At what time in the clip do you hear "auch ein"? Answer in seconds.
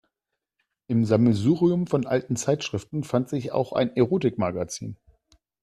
3.51-3.95